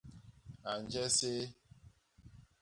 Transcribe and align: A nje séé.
A 0.69 0.71
nje 0.81 1.05
séé. 1.17 1.43